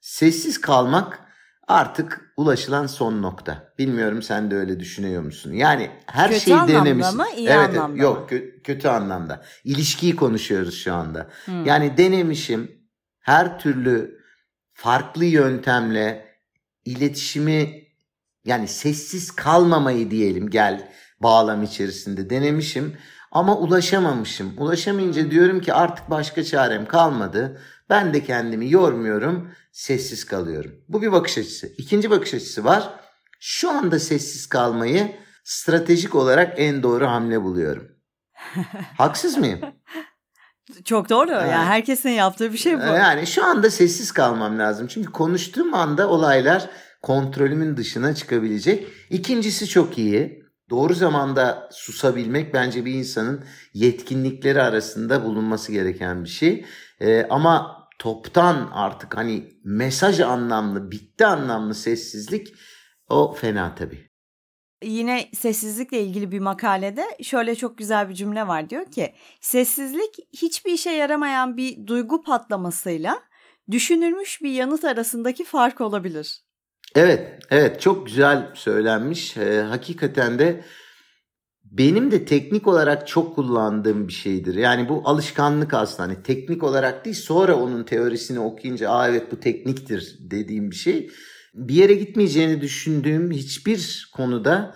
Sessiz 0.00 0.60
kalmak 0.60 1.29
artık 1.70 2.32
ulaşılan 2.36 2.86
son 2.86 3.22
nokta. 3.22 3.72
Bilmiyorum 3.78 4.22
sen 4.22 4.50
de 4.50 4.56
öyle 4.56 4.80
düşünüyor 4.80 5.22
musun? 5.22 5.52
Yani 5.52 5.90
her 6.06 6.28
kötü 6.30 6.40
şeyi 6.40 6.68
denemişsin. 6.68 7.16
Mı, 7.16 7.26
iyi 7.36 7.48
evet, 7.48 7.68
anlamda 7.68 8.02
yok 8.02 8.30
kö- 8.30 8.62
kötü 8.62 8.88
anlamda. 8.88 9.42
İlişkiyi 9.64 10.16
konuşuyoruz 10.16 10.78
şu 10.78 10.94
anda. 10.94 11.28
Hmm. 11.44 11.64
Yani 11.64 11.96
denemişim 11.96 12.70
her 13.20 13.58
türlü 13.58 14.20
farklı 14.72 15.24
yöntemle 15.24 16.24
iletişimi 16.84 17.82
yani 18.44 18.68
sessiz 18.68 19.30
kalmamayı 19.30 20.10
diyelim 20.10 20.50
gel 20.50 20.88
bağlam 21.22 21.62
içerisinde 21.62 22.30
denemişim 22.30 22.96
ama 23.32 23.56
ulaşamamışım. 23.58 24.54
Ulaşamayınca 24.58 25.30
diyorum 25.30 25.60
ki 25.60 25.74
artık 25.74 26.10
başka 26.10 26.44
çarem 26.44 26.86
kalmadı. 26.86 27.60
Ben 27.90 28.14
de 28.14 28.24
kendimi 28.24 28.70
yormuyorum, 28.70 29.50
sessiz 29.72 30.24
kalıyorum. 30.24 30.72
Bu 30.88 31.02
bir 31.02 31.12
bakış 31.12 31.38
açısı. 31.38 31.66
İkinci 31.78 32.10
bakış 32.10 32.34
açısı 32.34 32.64
var. 32.64 32.90
Şu 33.40 33.70
anda 33.70 33.98
sessiz 33.98 34.46
kalmayı 34.46 35.12
stratejik 35.44 36.14
olarak 36.14 36.54
en 36.56 36.82
doğru 36.82 37.06
hamle 37.06 37.42
buluyorum. 37.42 37.88
Haksız 38.98 39.36
mıyım? 39.36 39.60
Çok 40.84 41.08
doğru. 41.08 41.30
Evet. 41.30 41.50
Yani 41.52 41.64
herkesin 41.64 42.10
yaptığı 42.10 42.52
bir 42.52 42.58
şey 42.58 42.78
bu. 42.78 42.82
Yani 42.82 43.26
şu 43.26 43.44
anda 43.44 43.70
sessiz 43.70 44.12
kalmam 44.12 44.58
lazım. 44.58 44.86
Çünkü 44.86 45.12
konuştuğum 45.12 45.74
anda 45.74 46.08
olaylar 46.08 46.70
kontrolümün 47.02 47.76
dışına 47.76 48.14
çıkabilecek. 48.14 48.88
İkincisi 49.10 49.68
çok 49.68 49.98
iyi. 49.98 50.44
Doğru 50.70 50.94
zamanda 50.94 51.68
susabilmek 51.72 52.54
bence 52.54 52.84
bir 52.84 52.94
insanın 52.94 53.44
yetkinlikleri 53.74 54.62
arasında 54.62 55.24
bulunması 55.24 55.72
gereken 55.72 56.24
bir 56.24 56.28
şey. 56.28 56.66
Ee, 57.00 57.26
ama 57.30 57.79
toptan 58.00 58.70
artık 58.72 59.16
hani 59.16 59.44
mesaj 59.64 60.20
anlamlı, 60.20 60.90
bitti 60.90 61.26
anlamlı 61.26 61.74
sessizlik 61.74 62.54
o 63.08 63.32
fena 63.32 63.74
tabii. 63.74 64.10
Yine 64.84 65.28
sessizlikle 65.34 66.02
ilgili 66.02 66.32
bir 66.32 66.38
makalede 66.38 67.04
şöyle 67.22 67.54
çok 67.54 67.78
güzel 67.78 68.08
bir 68.08 68.14
cümle 68.14 68.46
var. 68.46 68.70
Diyor 68.70 68.90
ki 68.90 69.14
sessizlik 69.40 70.14
hiçbir 70.32 70.72
işe 70.72 70.90
yaramayan 70.90 71.56
bir 71.56 71.86
duygu 71.86 72.22
patlamasıyla 72.22 73.22
düşünülmüş 73.70 74.42
bir 74.42 74.50
yanıt 74.50 74.84
arasındaki 74.84 75.44
fark 75.44 75.80
olabilir. 75.80 76.42
Evet, 76.94 77.38
evet 77.50 77.80
çok 77.80 78.06
güzel 78.06 78.50
söylenmiş. 78.54 79.36
Ee, 79.36 79.60
hakikaten 79.60 80.38
de 80.38 80.64
benim 81.70 82.10
de 82.10 82.24
teknik 82.24 82.66
olarak 82.66 83.08
çok 83.08 83.34
kullandığım 83.34 84.08
bir 84.08 84.12
şeydir. 84.12 84.54
Yani 84.54 84.88
bu 84.88 85.02
alışkanlık 85.04 85.74
aslında. 85.74 86.08
Hani 86.08 86.22
teknik 86.22 86.62
olarak 86.62 87.04
değil 87.04 87.16
sonra 87.16 87.56
onun 87.56 87.84
teorisini 87.84 88.40
okuyunca 88.40 88.90
aa 88.90 89.08
evet 89.08 89.32
bu 89.32 89.40
tekniktir 89.40 90.18
dediğim 90.20 90.70
bir 90.70 90.76
şey. 90.76 91.10
Bir 91.54 91.74
yere 91.74 91.94
gitmeyeceğini 91.94 92.60
düşündüğüm 92.60 93.30
hiçbir 93.30 94.10
konuda 94.16 94.74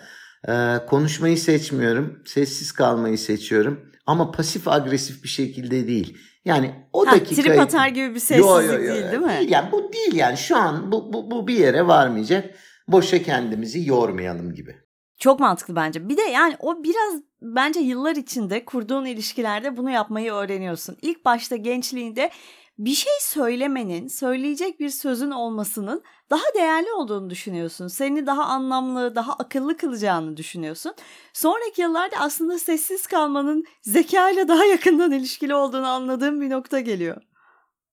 e, 0.48 0.76
konuşmayı 0.86 1.38
seçmiyorum. 1.38 2.22
Sessiz 2.24 2.72
kalmayı 2.72 3.18
seçiyorum. 3.18 3.80
Ama 4.06 4.30
pasif 4.30 4.68
agresif 4.68 5.24
bir 5.24 5.28
şekilde 5.28 5.86
değil. 5.86 6.18
Yani 6.44 6.74
o 6.92 7.06
ha, 7.06 7.12
dakika... 7.12 7.42
Trip 7.42 7.60
atar 7.60 7.88
gibi 7.88 8.14
bir 8.14 8.20
sessizlik 8.20 8.48
yo, 8.48 8.62
yo, 8.62 8.72
yo, 8.72 8.94
değil 8.94 9.10
değil 9.10 9.22
mi? 9.22 9.28
Değil 9.28 9.50
yani 9.50 9.72
bu 9.72 9.92
değil 9.92 10.14
yani 10.14 10.36
şu 10.36 10.56
an 10.56 10.92
bu, 10.92 11.12
bu, 11.12 11.30
bu 11.30 11.48
bir 11.48 11.54
yere 11.54 11.86
varmayacak. 11.86 12.54
Boşa 12.88 13.22
kendimizi 13.22 13.88
yormayalım 13.88 14.54
gibi. 14.54 14.83
Çok 15.24 15.40
mantıklı 15.40 15.76
bence. 15.76 16.08
Bir 16.08 16.16
de 16.16 16.22
yani 16.22 16.56
o 16.60 16.82
biraz 16.82 17.14
bence 17.42 17.80
yıllar 17.80 18.16
içinde 18.16 18.64
kurduğun 18.64 19.04
ilişkilerde 19.04 19.76
bunu 19.76 19.90
yapmayı 19.90 20.32
öğreniyorsun. 20.32 20.96
İlk 21.02 21.24
başta 21.24 21.56
gençliğinde 21.56 22.30
bir 22.78 22.94
şey 22.94 23.12
söylemenin, 23.20 24.08
söyleyecek 24.08 24.80
bir 24.80 24.88
sözün 24.88 25.30
olmasının 25.30 26.02
daha 26.30 26.42
değerli 26.54 26.92
olduğunu 26.92 27.30
düşünüyorsun. 27.30 27.86
Seni 27.86 28.26
daha 28.26 28.44
anlamlı, 28.44 29.14
daha 29.14 29.32
akıllı 29.32 29.76
kılacağını 29.76 30.36
düşünüyorsun. 30.36 30.94
Sonraki 31.32 31.82
yıllarda 31.82 32.16
aslında 32.16 32.58
sessiz 32.58 33.06
kalmanın 33.06 33.64
zeka 33.82 34.30
ile 34.30 34.48
daha 34.48 34.64
yakından 34.64 35.12
ilişkili 35.12 35.54
olduğunu 35.54 35.86
anladığım 35.86 36.40
bir 36.40 36.50
nokta 36.50 36.80
geliyor. 36.80 37.22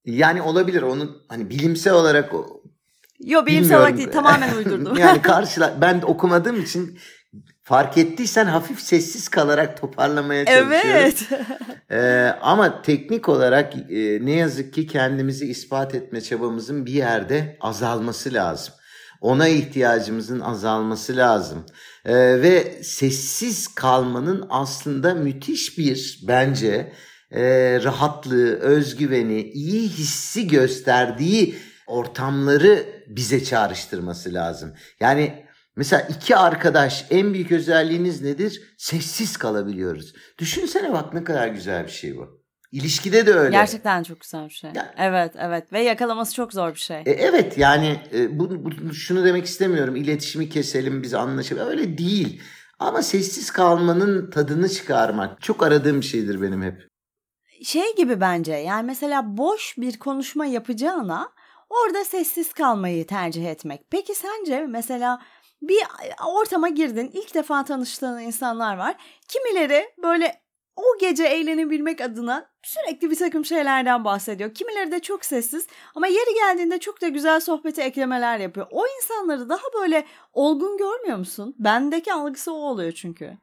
Yani 0.06 0.42
olabilir 0.42 0.82
onun 0.82 1.24
hani 1.30 1.50
bilimsel 1.50 1.94
olarak 1.94 2.34
Yo 3.24 3.46
bilimsel 3.46 3.78
olarak 3.78 3.98
değil 3.98 4.12
tamamen 4.12 4.56
uydurdum. 4.56 4.98
yani 5.00 5.22
karşıla 5.22 5.78
ben 5.82 6.02
okumadığım 6.02 6.62
için 6.62 7.00
fark 7.64 7.98
ettiysen 7.98 8.46
hafif 8.46 8.80
sessiz 8.80 9.28
kalarak 9.30 9.82
toparlamaya 9.82 10.46
çalışıyorum. 10.46 10.72
Evet. 10.74 11.28
ee, 11.92 12.36
ama 12.42 12.82
teknik 12.82 13.30
olarak 13.30 13.74
e, 13.76 14.26
ne 14.26 14.32
yazık 14.32 14.74
ki 14.74 14.88
kendimizi 14.88 15.46
ispat 15.46 15.96
etme 15.96 16.22
çabamızın 16.22 16.86
bir 16.86 16.94
yerde 16.94 17.58
azalması 17.62 18.34
lazım. 18.34 18.74
Ona 19.22 19.48
ihtiyacımızın 19.48 20.40
azalması 20.40 21.18
lazım. 21.18 21.66
Ee, 22.06 22.16
ve 22.42 22.84
sessiz 22.84 23.68
kalmanın 23.68 24.46
aslında 24.50 25.14
müthiş 25.14 25.78
bir 25.78 26.20
bence 26.28 26.94
e, 27.32 27.44
rahatlığı, 27.84 28.56
özgüveni, 28.60 29.42
iyi 29.42 29.90
hissi 29.90 30.48
gösterdiği 30.48 31.56
ortamları 31.88 32.86
bize 33.08 33.44
çağrıştırması 33.44 34.34
lazım. 34.34 34.74
Yani 35.00 35.46
mesela 35.82 36.02
iki 36.02 36.36
arkadaş 36.36 37.06
en 37.10 37.34
büyük 37.34 37.52
özelliğiniz 37.52 38.22
nedir? 38.22 38.62
Sessiz 38.78 39.38
kalabiliyoruz. 39.38 40.14
Düşünsene 40.38 40.94
bak 40.94 41.14
ne 41.14 41.24
kadar 41.24 41.48
güzel 41.48 41.84
bir 41.86 41.92
şey 41.92 42.18
bu. 42.18 42.42
İlişkide 42.72 43.26
de 43.26 43.34
öyle. 43.34 43.52
Gerçekten 43.52 44.04
çok 44.04 44.22
güzel 44.22 44.46
bir 44.46 44.54
şey. 44.54 44.70
Ya, 44.76 44.94
evet 44.98 45.34
evet 45.38 45.74
ve 45.74 45.82
yakalaması 45.82 46.34
çok 46.34 46.54
zor 46.54 46.74
bir 46.74 46.80
şey. 46.80 46.98
E, 46.98 47.12
evet 47.12 47.58
yani 47.58 48.00
e, 48.14 48.40
bu, 48.40 48.66
bu 48.66 48.94
şunu 48.94 49.26
demek 49.26 49.46
istemiyorum. 49.46 49.96
İletişimi 49.96 50.50
keselim 50.50 51.04
biz 51.04 51.14
anlaşalım. 51.14 51.68
Öyle 51.68 51.98
değil. 51.98 52.42
Ama 52.80 53.02
sessiz 53.02 53.52
kalmanın 53.52 54.32
tadını 54.32 54.70
çıkarmak 54.70 55.42
çok 55.42 55.64
aradığım 55.64 56.02
bir 56.02 56.06
şeydir 56.06 56.42
benim 56.42 56.62
hep. 56.62 56.88
Şey 57.64 57.96
gibi 57.96 58.22
bence 58.22 58.54
yani 58.54 58.86
mesela 58.86 59.38
boş 59.38 59.78
bir 59.78 60.00
konuşma 60.00 60.46
yapacağına 60.46 61.32
Orada 61.72 62.06
sessiz 62.06 62.54
kalmayı 62.54 63.08
tercih 63.08 63.46
etmek. 63.46 63.82
Peki 63.92 64.16
sence 64.16 64.66
mesela 64.70 65.22
bir 65.62 65.84
ortama 66.28 66.70
girdin, 66.70 67.12
ilk 67.14 67.36
defa 67.36 67.66
tanıştığın 67.66 68.20
insanlar 68.20 68.78
var. 68.78 68.96
Kimileri 69.28 69.86
böyle 70.04 70.42
o 70.76 70.84
gece 71.00 71.24
eğlenebilmek 71.24 72.02
adına 72.02 72.50
sürekli 72.64 73.12
bir 73.12 73.16
takım 73.16 73.46
şeylerden 73.46 74.06
bahsediyor. 74.06 74.54
Kimileri 74.54 74.92
de 74.92 75.00
çok 75.00 75.26
sessiz 75.26 75.68
ama 75.96 76.08
yeri 76.08 76.36
geldiğinde 76.36 76.80
çok 76.80 77.02
da 77.02 77.08
güzel 77.08 77.40
sohbeti 77.40 77.82
eklemeler 77.82 78.40
yapıyor. 78.40 78.68
O 78.72 78.84
insanları 79.02 79.50
daha 79.50 79.82
böyle 79.82 80.06
olgun 80.34 80.78
görmüyor 80.78 81.18
musun? 81.18 81.56
Bendeki 81.60 82.14
algısı 82.14 82.54
o 82.54 82.58
oluyor 82.58 82.92
çünkü. 82.92 83.38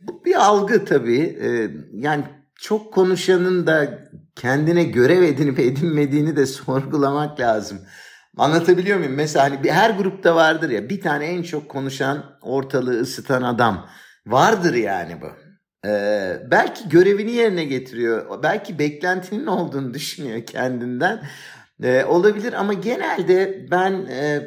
Bu 0.00 0.24
bir 0.24 0.44
algı 0.44 0.84
tabii. 0.84 1.38
Ee, 1.42 1.70
yani 1.92 2.24
çok 2.60 2.92
konuşanın 2.94 3.66
da 3.66 3.98
kendine 4.36 4.84
görev 4.84 5.22
edinip 5.22 5.58
edinmediğini 5.58 6.36
de 6.36 6.46
sorgulamak 6.46 7.40
lazım. 7.40 7.78
Anlatabiliyor 8.36 8.98
muyum? 8.98 9.14
Mesela 9.14 9.44
hani 9.44 9.64
bir, 9.64 9.70
her 9.70 9.90
grupta 9.90 10.34
vardır 10.34 10.70
ya 10.70 10.88
bir 10.88 11.00
tane 11.00 11.24
en 11.24 11.42
çok 11.42 11.68
konuşan 11.68 12.38
ortalığı 12.42 13.00
ısıtan 13.00 13.42
adam. 13.42 13.88
Vardır 14.26 14.74
yani 14.74 15.20
bu. 15.22 15.26
Ee, 15.88 16.42
belki 16.50 16.88
görevini 16.88 17.32
yerine 17.32 17.64
getiriyor. 17.64 18.42
Belki 18.42 18.78
beklentinin 18.78 19.46
olduğunu 19.46 19.94
düşünüyor 19.94 20.46
kendinden. 20.46 21.22
Ee, 21.82 22.04
olabilir 22.04 22.52
ama 22.52 22.72
genelde 22.72 23.66
ben 23.70 23.92
e, 23.92 24.42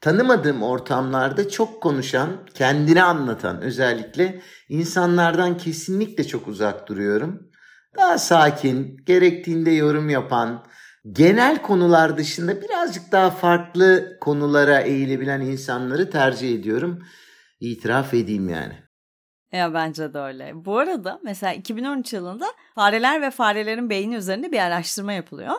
tanımadığım 0.00 0.62
ortamlarda 0.62 1.48
çok 1.48 1.82
konuşan, 1.82 2.30
kendini 2.54 3.02
anlatan 3.02 3.60
özellikle 3.60 4.40
insanlardan 4.68 5.58
kesinlikle 5.58 6.26
çok 6.26 6.48
uzak 6.48 6.88
duruyorum. 6.88 7.50
Daha 7.96 8.18
sakin, 8.18 8.96
gerektiğinde 9.06 9.70
yorum 9.70 10.08
yapan, 10.08 10.66
genel 11.12 11.62
konular 11.62 12.16
dışında 12.16 12.62
birazcık 12.62 13.12
daha 13.12 13.30
farklı 13.30 14.18
konulara 14.20 14.80
eğilebilen 14.80 15.40
insanları 15.40 16.10
tercih 16.10 16.54
ediyorum. 16.54 17.04
İtiraf 17.60 18.14
edeyim 18.14 18.48
yani. 18.48 18.74
Ya 19.52 19.74
bence 19.74 20.14
de 20.14 20.18
öyle. 20.18 20.52
Bu 20.54 20.78
arada 20.78 21.20
mesela 21.22 21.52
2013 21.52 22.12
yılında 22.12 22.46
fareler 22.74 23.22
ve 23.22 23.30
farelerin 23.30 23.90
beyni 23.90 24.14
üzerinde 24.14 24.52
bir 24.52 24.58
araştırma 24.58 25.12
yapılıyor. 25.12 25.54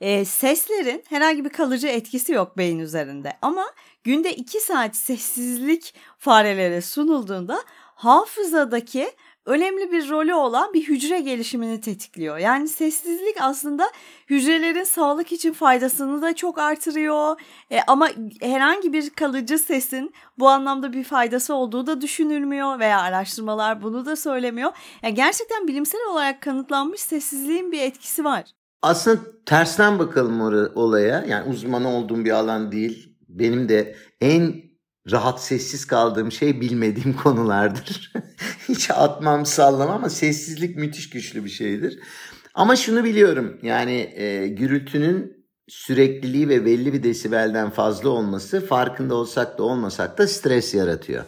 E, 0.00 0.24
seslerin 0.24 1.04
herhangi 1.08 1.44
bir 1.44 1.50
kalıcı 1.50 1.88
etkisi 1.88 2.32
yok 2.32 2.58
beyin 2.58 2.78
üzerinde 2.78 3.32
ama 3.42 3.64
günde 4.04 4.36
2 4.36 4.60
saat 4.60 4.96
sessizlik 4.96 5.94
farelere 6.18 6.80
sunulduğunda 6.80 7.58
hafızadaki 7.94 9.10
önemli 9.46 9.92
bir 9.92 10.08
rolü 10.10 10.34
olan 10.34 10.72
bir 10.74 10.88
hücre 10.88 11.20
gelişimini 11.20 11.80
tetikliyor. 11.80 12.38
Yani 12.38 12.68
sessizlik 12.68 13.36
aslında 13.40 13.90
hücrelerin 14.30 14.84
sağlık 14.84 15.32
için 15.32 15.52
faydasını 15.52 16.22
da 16.22 16.34
çok 16.34 16.58
artırıyor. 16.58 17.40
E, 17.70 17.80
ama 17.86 18.08
herhangi 18.40 18.92
bir 18.92 19.10
kalıcı 19.10 19.58
sesin 19.58 20.14
bu 20.38 20.48
anlamda 20.48 20.92
bir 20.92 21.04
faydası 21.04 21.54
olduğu 21.54 21.86
da 21.86 22.00
düşünülmüyor 22.00 22.78
veya 22.78 23.00
araştırmalar 23.00 23.82
bunu 23.82 24.06
da 24.06 24.16
söylemiyor. 24.16 24.72
Yani 25.02 25.14
gerçekten 25.14 25.68
bilimsel 25.68 26.00
olarak 26.10 26.40
kanıtlanmış 26.40 27.00
sessizliğin 27.00 27.72
bir 27.72 27.80
etkisi 27.80 28.24
var. 28.24 28.44
Aslında 28.82 29.20
tersten 29.46 29.98
bakalım 29.98 30.40
olaya. 30.74 31.24
Yani 31.28 31.50
uzman 31.50 31.84
olduğum 31.84 32.24
bir 32.24 32.30
alan 32.30 32.72
değil. 32.72 33.16
Benim 33.28 33.68
de 33.68 33.96
en 34.20 34.65
rahat 35.10 35.42
sessiz 35.42 35.86
kaldığım 35.86 36.32
şey 36.32 36.60
bilmediğim 36.60 37.16
konulardır. 37.22 38.12
Hiç 38.68 38.90
atmam 38.90 39.46
sallamam 39.46 39.94
ama 39.94 40.10
sessizlik 40.10 40.76
müthiş 40.76 41.10
güçlü 41.10 41.44
bir 41.44 41.50
şeydir. 41.50 41.98
Ama 42.54 42.76
şunu 42.76 43.04
biliyorum 43.04 43.58
yani 43.62 44.12
e, 44.14 44.48
gürültünün 44.48 45.46
sürekliliği 45.68 46.48
ve 46.48 46.64
belli 46.64 46.92
bir 46.92 47.02
desibelden 47.02 47.70
fazla 47.70 48.08
olması 48.08 48.66
farkında 48.66 49.14
olsak 49.14 49.58
da 49.58 49.62
olmasak 49.62 50.18
da 50.18 50.28
stres 50.28 50.74
yaratıyor. 50.74 51.24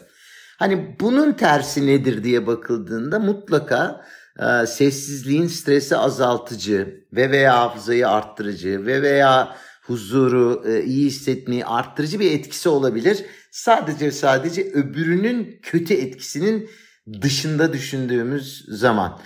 Hani 0.58 0.96
bunun 1.00 1.32
tersi 1.32 1.86
nedir 1.86 2.24
diye 2.24 2.46
bakıldığında 2.46 3.18
mutlaka 3.18 4.04
e, 4.38 4.66
sessizliğin 4.66 5.46
stresi 5.46 5.96
azaltıcı 5.96 7.04
ve 7.12 7.30
veya 7.30 7.58
hafızayı 7.58 8.08
arttırıcı 8.08 8.86
ve 8.86 9.02
veya 9.02 9.56
huzuru 9.88 10.64
e, 10.66 10.84
iyi 10.84 11.06
hissetmeyi 11.06 11.66
arttırıcı 11.66 12.20
bir 12.20 12.30
etkisi 12.30 12.68
olabilir. 12.68 13.24
Sadece 13.50 14.10
sadece 14.10 14.62
öbürünün 14.62 15.58
kötü 15.62 15.94
etkisinin 15.94 16.70
dışında 17.22 17.72
düşündüğümüz 17.72 18.64
zaman. 18.68 19.20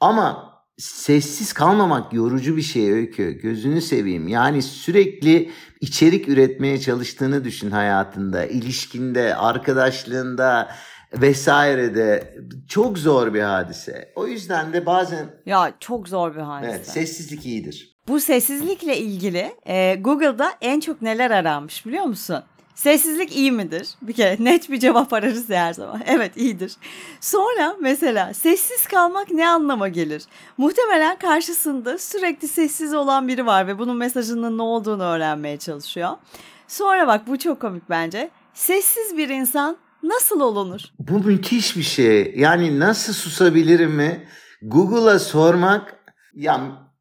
Ama 0.00 0.50
sessiz 0.78 1.52
kalmamak 1.52 2.12
yorucu 2.12 2.56
bir 2.56 2.62
şey 2.62 2.92
öykü. 2.92 3.30
Gözünü 3.32 3.80
seveyim. 3.80 4.28
Yani 4.28 4.62
sürekli 4.62 5.50
içerik 5.80 6.28
üretmeye 6.28 6.80
çalıştığını 6.80 7.44
düşün 7.44 7.70
hayatında, 7.70 8.46
ilişkinde, 8.46 9.34
arkadaşlığında 9.34 10.70
vesairede 11.12 12.34
çok 12.68 12.98
zor 12.98 13.34
bir 13.34 13.42
hadise. 13.42 14.12
O 14.16 14.26
yüzden 14.26 14.72
de 14.72 14.86
bazen 14.86 15.26
ya 15.46 15.72
çok 15.80 16.08
zor 16.08 16.34
bir 16.34 16.40
hadise. 16.40 16.70
Evet, 16.70 16.86
sessizlik 16.86 17.46
iyidir. 17.46 17.96
Bu 18.08 18.20
sessizlikle 18.20 18.98
ilgili 18.98 19.54
e, 19.66 19.94
Google'da 19.94 20.52
en 20.60 20.80
çok 20.80 21.02
neler 21.02 21.30
aranmış 21.30 21.86
biliyor 21.86 22.04
musun? 22.04 22.42
Sessizlik 22.74 23.36
iyi 23.36 23.52
midir? 23.52 23.88
Bir 24.02 24.12
kere 24.12 24.36
net 24.44 24.70
bir 24.70 24.78
cevap 24.80 25.12
ararız 25.12 25.48
her 25.48 25.72
zaman. 25.72 26.00
Evet 26.06 26.36
iyidir. 26.36 26.76
Sonra 27.20 27.76
mesela 27.80 28.34
sessiz 28.34 28.86
kalmak 28.86 29.30
ne 29.30 29.48
anlama 29.48 29.88
gelir? 29.88 30.22
Muhtemelen 30.58 31.18
karşısında 31.18 31.98
sürekli 31.98 32.48
sessiz 32.48 32.94
olan 32.94 33.28
biri 33.28 33.46
var 33.46 33.66
ve 33.66 33.78
bunun 33.78 33.96
mesajının 33.96 34.58
ne 34.58 34.62
olduğunu 34.62 35.02
öğrenmeye 35.02 35.56
çalışıyor. 35.56 36.10
Sonra 36.68 37.06
bak 37.06 37.26
bu 37.26 37.38
çok 37.38 37.60
komik 37.60 37.90
bence. 37.90 38.30
Sessiz 38.54 39.16
bir 39.16 39.28
insan 39.28 39.76
nasıl 40.02 40.40
olunur? 40.40 40.80
Bu 40.98 41.18
müthiş 41.18 41.76
bir 41.76 41.82
şey. 41.82 42.34
Yani 42.36 42.80
nasıl 42.80 43.12
susabilirim 43.12 43.90
mi? 43.90 44.26
Google'a 44.62 45.18
sormak 45.18 45.94
ya 46.34 46.60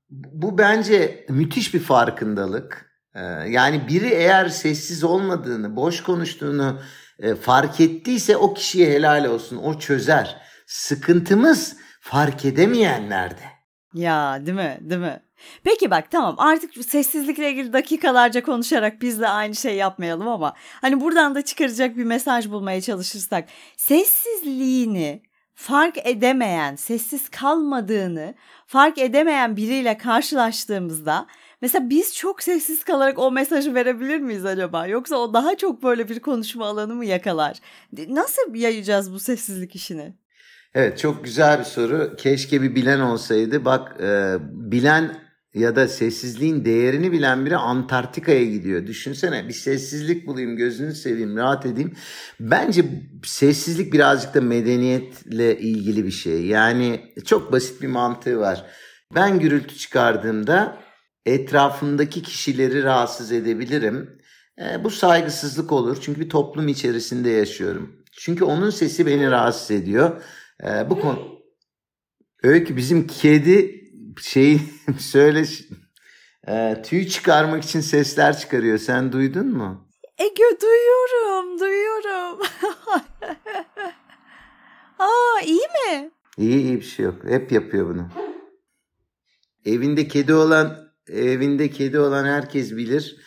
bu 0.09 0.57
bence 0.57 1.25
müthiş 1.29 1.73
bir 1.73 1.79
farkındalık. 1.79 2.89
Ee, 3.15 3.19
yani 3.49 3.87
biri 3.87 4.07
eğer 4.07 4.49
sessiz 4.49 5.03
olmadığını, 5.03 5.75
boş 5.75 6.03
konuştuğunu 6.03 6.79
e, 7.19 7.35
fark 7.35 7.81
ettiyse 7.81 8.37
o 8.37 8.53
kişiye 8.53 8.91
helal 8.91 9.25
olsun. 9.25 9.57
O 9.57 9.79
çözer. 9.79 10.41
Sıkıntımız 10.67 11.77
fark 12.01 12.45
edemeyenlerde. 12.45 13.43
Ya 13.93 14.45
değil 14.45 14.57
mi? 14.57 14.77
Değil 14.81 15.01
mi? 15.01 15.23
Peki 15.63 15.91
bak 15.91 16.11
tamam 16.11 16.35
artık 16.37 16.85
sessizlikle 16.85 17.51
ilgili 17.51 17.73
dakikalarca 17.73 18.43
konuşarak 18.43 19.01
biz 19.01 19.19
de 19.19 19.27
aynı 19.27 19.55
şey 19.55 19.75
yapmayalım 19.75 20.27
ama 20.27 20.53
hani 20.81 21.01
buradan 21.01 21.35
da 21.35 21.41
çıkaracak 21.41 21.97
bir 21.97 22.03
mesaj 22.03 22.49
bulmaya 22.49 22.81
çalışırsak 22.81 23.49
sessizliğini 23.77 25.21
fark 25.55 25.97
edemeyen, 26.07 26.75
sessiz 26.75 27.29
kalmadığını 27.29 28.35
fark 28.67 28.97
edemeyen 28.97 29.57
biriyle 29.57 29.97
karşılaştığımızda 29.97 31.27
Mesela 31.61 31.89
biz 31.89 32.15
çok 32.15 32.43
sessiz 32.43 32.83
kalarak 32.83 33.19
o 33.19 33.31
mesajı 33.31 33.75
verebilir 33.75 34.19
miyiz 34.19 34.45
acaba? 34.45 34.87
Yoksa 34.87 35.15
o 35.15 35.33
daha 35.33 35.57
çok 35.57 35.83
böyle 35.83 36.09
bir 36.09 36.19
konuşma 36.19 36.65
alanı 36.65 36.95
mı 36.95 37.05
yakalar? 37.05 37.57
Nasıl 38.07 38.55
yayacağız 38.55 39.13
bu 39.13 39.19
sessizlik 39.19 39.75
işini? 39.75 40.13
Evet 40.73 40.97
çok 40.97 41.23
güzel 41.23 41.59
bir 41.59 41.63
soru. 41.63 42.15
Keşke 42.17 42.61
bir 42.61 42.75
bilen 42.75 42.99
olsaydı. 42.99 43.65
Bak 43.65 44.01
e, 44.01 44.37
bilen 44.41 45.29
ya 45.53 45.75
da 45.75 45.87
sessizliğin 45.87 46.65
değerini 46.65 47.11
bilen 47.11 47.45
biri 47.45 47.57
Antarktika'ya 47.57 48.45
gidiyor. 48.45 48.87
Düşünsene 48.87 49.47
bir 49.47 49.53
sessizlik 49.53 50.27
bulayım, 50.27 50.55
gözünü 50.55 50.95
seveyim, 50.95 51.37
rahat 51.37 51.65
edeyim. 51.65 51.93
Bence 52.39 52.85
sessizlik 53.23 53.93
birazcık 53.93 54.33
da 54.33 54.41
medeniyetle 54.41 55.59
ilgili 55.59 56.05
bir 56.05 56.11
şey. 56.11 56.45
Yani 56.45 57.13
çok 57.25 57.51
basit 57.51 57.81
bir 57.81 57.87
mantığı 57.87 58.39
var. 58.39 58.65
Ben 59.15 59.39
gürültü 59.39 59.75
çıkardığımda 59.75 60.77
etrafımdaki 61.25 62.21
kişileri 62.21 62.83
rahatsız 62.83 63.31
edebilirim. 63.31 64.17
E, 64.61 64.83
bu 64.83 64.89
saygısızlık 64.89 65.71
olur 65.71 65.97
çünkü 66.01 66.21
bir 66.21 66.29
toplum 66.29 66.67
içerisinde 66.67 67.29
yaşıyorum. 67.29 67.95
Çünkü 68.11 68.43
onun 68.43 68.69
sesi 68.69 69.05
beni 69.05 69.31
rahatsız 69.31 69.71
ediyor. 69.71 70.21
E, 70.63 70.89
bu 70.89 70.99
konu 70.99 71.39
Öykü 72.43 72.77
bizim 72.77 73.07
kedi 73.07 73.83
şey 74.21 74.61
söyle 74.99 75.43
e, 76.47 76.81
tüy 76.85 77.07
çıkarmak 77.07 77.63
için 77.63 77.81
sesler 77.81 78.37
çıkarıyor. 78.37 78.77
Sen 78.77 79.11
duydun 79.11 79.47
mu? 79.47 79.89
Ege 80.17 80.43
duyuyorum, 80.61 81.59
duyuyorum. 81.59 82.39
Aa 84.99 85.41
iyi 85.45 85.59
mi? 85.61 86.11
İyi 86.37 86.61
iyi 86.63 86.75
bir 86.75 86.85
şey 86.85 87.05
yok. 87.05 87.15
Hep 87.23 87.51
yapıyor 87.51 87.89
bunu. 87.89 88.09
Evinde 89.65 90.07
kedi 90.07 90.33
olan 90.33 90.77
evinde 91.07 91.69
kedi 91.69 91.99
olan 91.99 92.25
herkes 92.25 92.71
bilir. 92.71 93.17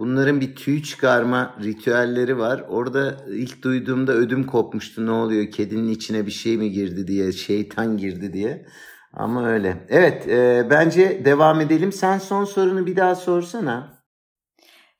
Bunların 0.00 0.40
bir 0.40 0.54
tüy 0.54 0.82
çıkarma 0.82 1.54
ritüelleri 1.62 2.38
var. 2.38 2.64
Orada 2.68 3.16
ilk 3.28 3.62
duyduğumda 3.62 4.12
ödüm 4.12 4.46
kopmuştu. 4.46 5.06
Ne 5.06 5.10
oluyor? 5.10 5.50
Kedinin 5.50 5.88
içine 5.88 6.26
bir 6.26 6.30
şey 6.30 6.56
mi 6.56 6.70
girdi 6.70 7.06
diye, 7.06 7.32
şeytan 7.32 7.96
girdi 7.96 8.32
diye. 8.32 8.66
Ama 9.12 9.48
öyle. 9.48 9.86
Evet, 9.88 10.28
e, 10.28 10.66
bence 10.70 11.24
devam 11.24 11.60
edelim. 11.60 11.92
Sen 11.92 12.18
son 12.18 12.44
sorunu 12.44 12.86
bir 12.86 12.96
daha 12.96 13.14
sorsana. 13.14 14.00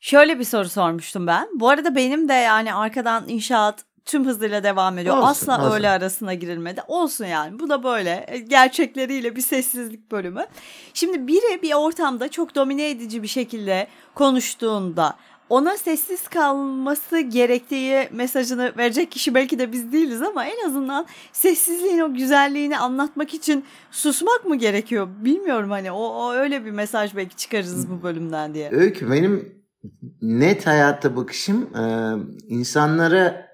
Şöyle 0.01 0.39
bir 0.39 0.45
soru 0.45 0.69
sormuştum 0.69 1.27
ben. 1.27 1.49
Bu 1.55 1.69
arada 1.69 1.97
benim 1.97 2.29
de 2.29 2.33
yani 2.33 2.75
arkadan 2.75 3.29
inşaat 3.29 3.85
tüm 4.05 4.27
hızıyla 4.27 4.63
devam 4.63 4.99
ediyor. 4.99 5.17
Olsun, 5.17 5.27
Asla 5.29 5.67
olsun. 5.67 5.77
öğle 5.77 5.89
arasına 5.89 6.35
girilmedi. 6.35 6.83
Olsun 6.89 7.25
yani. 7.25 7.59
Bu 7.59 7.69
da 7.69 7.83
böyle 7.83 8.25
e, 8.29 8.39
gerçekleriyle 8.39 9.37
bir 9.37 9.41
sessizlik 9.41 10.13
bölümü. 10.13 10.47
Şimdi 10.95 11.27
biri 11.27 11.63
bir 11.63 11.75
ortamda 11.75 12.29
çok 12.29 12.55
domine 12.55 12.91
edici 12.91 13.23
bir 13.23 13.29
şekilde 13.29 13.87
konuştuğunda 14.15 15.17
ona 15.49 15.77
sessiz 15.77 16.29
kalması 16.29 17.21
gerektiği 17.21 18.09
mesajını 18.13 18.73
verecek 18.79 19.11
kişi 19.13 19.35
belki 19.35 19.59
de 19.59 19.73
biz 19.73 19.93
değiliz 19.93 20.23
ama 20.23 20.45
en 20.45 20.67
azından 20.69 21.07
sessizliğin 21.33 22.01
o 22.01 22.15
güzelliğini 22.15 22.79
anlatmak 22.79 23.35
için 23.35 23.65
susmak 23.91 24.45
mı 24.45 24.57
gerekiyor? 24.57 25.09
Bilmiyorum 25.25 25.71
hani 25.71 25.93
o, 25.93 26.03
o 26.03 26.33
öyle 26.33 26.65
bir 26.65 26.71
mesaj 26.71 27.17
belki 27.17 27.37
çıkarırız 27.37 27.91
bu 27.91 28.03
bölümden 28.03 28.55
diye. 28.55 28.71
Öykü 28.73 29.11
benim 29.11 29.61
net 30.23 30.67
hayatta 30.67 31.17
bakışım 31.17 31.71
insanlara 32.49 33.50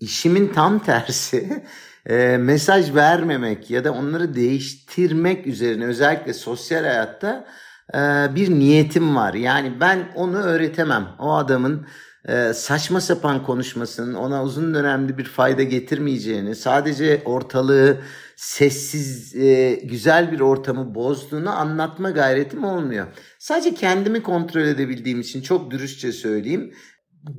işimin 0.00 0.48
tam 0.48 0.78
tersi 0.78 1.64
e, 2.06 2.36
mesaj 2.36 2.94
vermemek 2.94 3.70
ya 3.70 3.84
da 3.84 3.92
onları 3.92 4.34
değiştirmek 4.34 5.46
üzerine 5.46 5.86
özellikle 5.86 6.34
sosyal 6.34 6.84
hayatta 6.84 7.46
e, 7.94 7.98
bir 8.34 8.50
niyetim 8.50 9.16
var. 9.16 9.34
Yani 9.34 9.80
ben 9.80 10.12
onu 10.14 10.36
öğretemem. 10.36 11.08
O 11.18 11.34
adamın 11.34 11.86
e, 12.28 12.52
saçma 12.52 13.00
sapan 13.00 13.42
konuşmasının 13.42 14.14
ona 14.14 14.42
uzun 14.44 14.74
dönemli 14.74 15.18
bir 15.18 15.24
fayda 15.24 15.62
getirmeyeceğini, 15.62 16.54
sadece 16.54 17.22
ortalığı 17.24 17.98
sessiz, 18.36 19.36
e, 19.36 19.74
güzel 19.74 20.32
bir 20.32 20.40
ortamı 20.40 20.94
bozduğunu 20.94 21.50
anlatma 21.50 22.10
gayretim 22.10 22.64
olmuyor. 22.64 23.06
Sadece 23.38 23.74
kendimi 23.74 24.22
kontrol 24.22 24.60
edebildiğim 24.60 25.20
için 25.20 25.42
çok 25.42 25.70
dürüstçe 25.70 26.12
söyleyeyim 26.12 26.72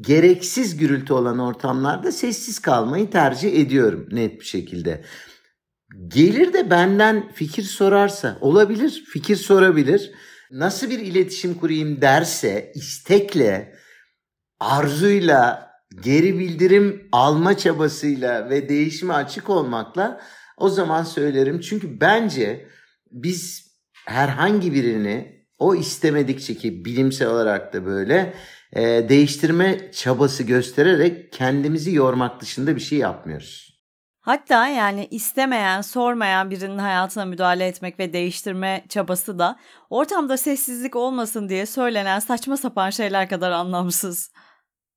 gereksiz 0.02 0.78
gürültü 0.78 1.14
olan 1.14 1.40
ortamlarda 1.40 2.12
sessiz 2.12 2.60
kalmayı 2.60 3.10
tercih 3.10 3.60
ediyorum 3.60 4.08
net 4.12 4.40
bir 4.40 4.46
şekilde. 4.46 5.04
Gelir 6.08 6.54
de 6.54 6.70
benden 6.70 7.32
fikir 7.32 7.64
sorarsa 7.64 8.38
olabilir, 8.42 9.04
fikir 9.14 9.36
sorabilir. 9.36 10.12
Nasıl 10.52 10.90
bir 10.90 11.00
iletişim 11.00 11.54
kurayım 11.54 12.02
derse 12.02 12.72
istekle, 12.76 13.76
arzuyla, 14.60 15.72
geri 16.04 16.40
bildirim 16.40 17.10
alma 17.12 17.58
çabasıyla 17.58 18.50
ve 18.50 18.70
değişime 18.70 19.14
açık 19.14 19.50
olmakla 19.50 20.22
o 20.58 20.70
zaman 20.70 21.04
söylerim. 21.04 21.60
Çünkü 21.60 22.02
bence 22.02 22.68
biz 23.12 23.72
herhangi 24.06 24.74
birini 24.74 25.47
o 25.60 25.76
istemedikçe 25.76 26.56
ki 26.56 26.86
bilimsel 26.86 27.28
olarak 27.28 27.74
da 27.74 27.86
böyle 27.86 28.34
e, 28.74 29.10
değiştirme 29.10 29.92
çabası 29.92 30.44
göstererek 30.44 31.34
kendimizi 31.34 31.96
yormak 31.96 32.42
dışında 32.42 32.76
bir 32.76 32.82
şey 32.82 33.00
yapmıyoruz. 33.00 33.68
Hatta 34.22 34.68
yani 34.68 35.08
istemeyen, 35.12 35.82
sormayan 35.82 36.52
birinin 36.52 36.78
hayatına 36.78 37.26
müdahale 37.26 37.68
etmek 37.68 38.00
ve 38.00 38.14
değiştirme 38.14 38.86
çabası 38.90 39.40
da 39.40 39.60
ortamda 39.90 40.38
sessizlik 40.38 40.96
olmasın 40.96 41.50
diye 41.50 41.66
söylenen 41.66 42.20
saçma 42.20 42.58
sapan 42.58 42.90
şeyler 42.90 43.30
kadar 43.30 43.52
anlamsız. 43.52 44.32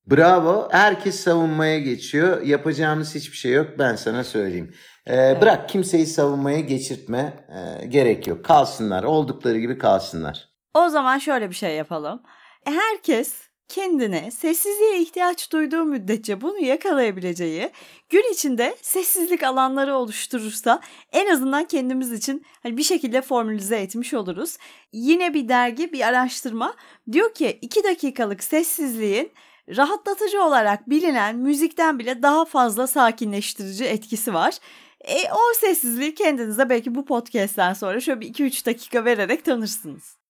Bravo. 0.07 0.69
Herkes 0.71 1.19
savunmaya 1.19 1.79
geçiyor. 1.79 2.41
Yapacağımız 2.41 3.15
hiçbir 3.15 3.37
şey 3.37 3.51
yok. 3.51 3.67
Ben 3.79 3.95
sana 3.95 4.23
söyleyeyim. 4.23 4.73
Ee, 5.05 5.15
evet. 5.15 5.41
Bırak 5.41 5.69
kimseyi 5.69 6.05
savunmaya 6.05 6.59
geçirtme. 6.59 7.47
Ee, 7.49 7.85
gerek 7.85 8.27
yok. 8.27 8.45
Kalsınlar. 8.45 9.03
Oldukları 9.03 9.59
gibi 9.59 9.77
kalsınlar. 9.77 10.50
O 10.73 10.89
zaman 10.89 11.17
şöyle 11.17 11.49
bir 11.49 11.55
şey 11.55 11.75
yapalım. 11.75 12.21
Herkes 12.65 13.33
kendine 13.67 14.31
sessizliğe 14.31 15.01
ihtiyaç 15.01 15.51
duyduğu 15.51 15.85
müddetçe 15.85 16.41
bunu 16.41 16.59
yakalayabileceği 16.59 17.71
gün 18.09 18.33
içinde 18.33 18.75
sessizlik 18.81 19.43
alanları 19.43 19.95
oluşturursa 19.95 20.81
en 21.11 21.33
azından 21.33 21.65
kendimiz 21.65 22.11
için 22.11 22.45
hani 22.63 22.77
bir 22.77 22.83
şekilde 22.83 23.21
formülize 23.21 23.77
etmiş 23.77 24.13
oluruz. 24.13 24.57
Yine 24.93 25.33
bir 25.33 25.49
dergi 25.49 25.93
bir 25.93 26.07
araştırma 26.07 26.75
diyor 27.11 27.33
ki 27.33 27.59
2 27.61 27.83
dakikalık 27.83 28.43
sessizliğin 28.43 29.31
rahatlatıcı 29.77 30.43
olarak 30.43 30.89
bilinen 30.89 31.35
müzikten 31.35 31.99
bile 31.99 32.23
daha 32.23 32.45
fazla 32.45 32.87
sakinleştirici 32.87 33.85
etkisi 33.85 34.33
var. 34.33 34.57
E, 35.01 35.31
o 35.31 35.53
sessizliği 35.55 36.15
kendinize 36.15 36.69
belki 36.69 36.95
bu 36.95 37.05
podcast'ten 37.05 37.73
sonra 37.73 37.99
şöyle 37.99 38.21
bir 38.21 38.33
2-3 38.33 38.65
dakika 38.65 39.05
vererek 39.05 39.45
tanırsınız. 39.45 40.20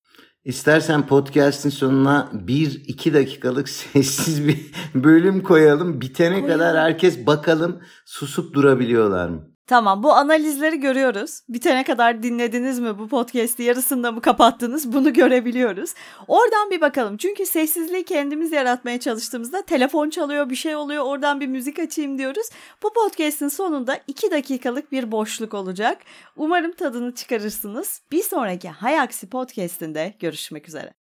İstersen 0.46 1.08
podcast'in 1.08 1.70
sonuna 1.70 2.30
bir 2.34 2.84
iki 2.88 3.14
dakikalık 3.14 3.70
sessiz 3.80 4.48
bir 4.48 4.72
bölüm 4.96 5.44
koyalım. 5.44 6.02
Bitene 6.02 6.30
Koyalım. 6.30 6.50
kadar 6.50 6.78
herkes 6.78 7.26
bakalım 7.26 7.80
susup 8.06 8.54
durabiliyorlar 8.54 9.30
mı? 9.30 9.51
Tamam 9.72 10.04
bu 10.04 10.14
analizleri 10.14 10.80
görüyoruz. 10.80 11.42
Bitene 11.50 11.84
kadar 11.84 12.24
dinlediniz 12.24 12.80
mi 12.80 13.00
bu 13.00 13.08
podcast'i 13.08 13.64
yarısında 13.64 14.12
mı 14.12 14.22
kapattınız 14.22 14.94
bunu 14.94 15.14
görebiliyoruz. 15.14 15.94
Oradan 16.28 16.72
bir 16.72 16.82
bakalım. 16.82 17.18
Çünkü 17.18 17.46
sessizliği 17.46 18.06
kendimiz 18.06 18.52
yaratmaya 18.52 19.00
çalıştığımızda 19.00 19.62
telefon 19.62 20.10
çalıyor 20.10 20.50
bir 20.50 20.56
şey 20.56 20.76
oluyor 20.76 21.04
oradan 21.04 21.40
bir 21.40 21.48
müzik 21.48 21.80
açayım 21.80 22.18
diyoruz. 22.18 22.50
Bu 22.84 22.94
podcast'in 22.94 23.48
sonunda 23.48 24.00
2 24.08 24.32
dakikalık 24.32 24.92
bir 24.92 25.12
boşluk 25.12 25.54
olacak. 25.54 25.98
Umarım 26.36 26.72
tadını 26.72 27.16
çıkarırsınız. 27.16 28.02
Bir 28.12 28.24
sonraki 28.24 28.70
Hayaksi 28.70 29.30
podcast'inde 29.30 30.14
görüşmek 30.20 30.68
üzere. 30.68 31.01